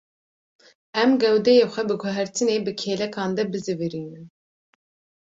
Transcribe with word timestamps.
Em 1.01 1.11
gewdeyê 1.21 1.65
xwe 1.73 1.83
bi 1.89 1.95
guhertinê 2.01 2.55
bi 2.65 2.71
kêlekan 2.81 3.29
de 3.37 3.43
bizivirînin. 3.51 4.25